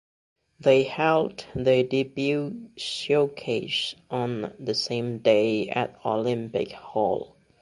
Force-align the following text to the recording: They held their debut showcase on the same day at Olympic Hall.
They 0.59 0.81
held 0.81 1.45
their 1.53 1.83
debut 1.83 2.71
showcase 2.75 3.93
on 4.09 4.51
the 4.57 4.73
same 4.73 5.19
day 5.19 5.69
at 5.69 6.03
Olympic 6.03 6.71
Hall. 6.71 7.35